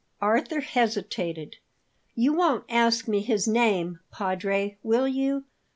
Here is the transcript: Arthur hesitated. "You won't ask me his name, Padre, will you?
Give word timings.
Arthur 0.19 0.61
hesitated. 0.61 1.57
"You 2.15 2.33
won't 2.33 2.63
ask 2.69 3.07
me 3.07 3.19
his 3.21 3.47
name, 3.47 3.99
Padre, 4.11 4.79
will 4.81 5.07
you? 5.07 5.43